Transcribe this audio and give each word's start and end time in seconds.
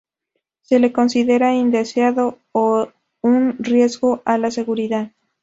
Se 0.63 0.79
le 0.79 0.91
considera 0.91 1.53
indeseado, 1.53 2.39
o 2.53 2.87
un 3.21 3.55
riesgo 3.59 4.23
a 4.25 4.39
la 4.39 4.49
seguridad. 4.49 5.11